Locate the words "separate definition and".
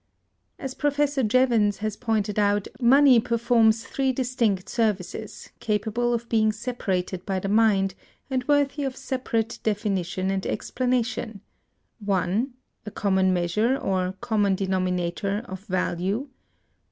8.97-10.43